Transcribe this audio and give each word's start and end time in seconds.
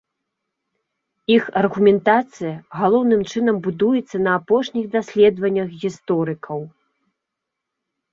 Іх 1.33 1.43
аргументацыя 1.59 2.53
галоўным 2.79 3.21
чынам 3.33 3.59
будуецца 3.67 4.17
на 4.29 4.33
апошніх 4.39 4.85
даследаваннях 4.95 5.67
гісторыкаў. 5.85 6.59